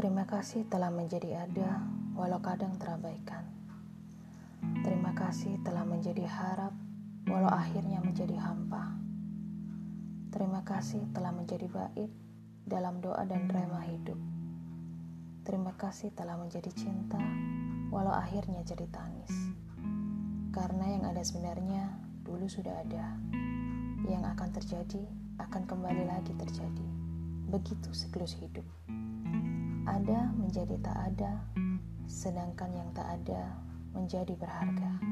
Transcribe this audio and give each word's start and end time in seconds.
Terima 0.00 0.24
kasih 0.24 0.64
telah 0.64 0.88
menjadi 0.88 1.44
ada, 1.44 1.84
walau 2.16 2.40
kadang 2.40 2.72
terabaikan. 2.80 3.44
Terima 4.80 5.12
kasih 5.12 5.60
telah 5.60 5.84
menjadi 5.84 6.24
harap, 6.24 6.72
walau 7.28 7.52
akhirnya 7.52 8.00
menjadi 8.00 8.32
hampa. 8.40 8.96
Terima 10.32 10.64
kasih 10.64 11.04
telah 11.12 11.36
menjadi 11.36 11.68
baik 11.68 12.08
dalam 12.64 13.04
doa 13.04 13.28
dan 13.28 13.44
rema 13.44 13.84
hidup. 13.84 14.16
Terima 15.44 15.76
kasih 15.76 16.16
telah 16.16 16.40
menjadi 16.40 16.72
cinta, 16.72 17.20
walau 17.92 18.16
akhirnya 18.16 18.64
jadi 18.64 18.88
tangis. 18.88 19.52
Karena 20.48 20.96
yang 20.96 21.04
ada 21.12 21.20
sebenarnya 21.20 21.92
dulu 22.24 22.48
sudah 22.48 22.72
ada. 22.88 23.20
Yang 24.08 24.32
akan 24.32 24.48
terjadi 24.48 25.04
akan 25.44 25.68
kembali 25.68 26.08
lagi 26.08 26.32
terjadi. 26.40 26.88
Begitu 27.52 27.92
siklus 27.92 28.32
hidup. 28.40 28.64
Ada 30.10 30.26
menjadi 30.34 30.74
tak 30.82 30.98
ada, 31.06 31.38
sedangkan 32.10 32.74
yang 32.74 32.90
tak 32.90 33.14
ada 33.14 33.62
menjadi 33.94 34.34
berharga. 34.34 35.09